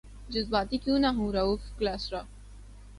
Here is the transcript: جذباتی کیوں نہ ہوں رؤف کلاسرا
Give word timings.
جذباتی 0.29 0.77
کیوں 0.77 0.97
نہ 0.99 1.07
ہوں 1.07 1.31
رؤف 1.33 1.61
کلاسرا 1.77 2.21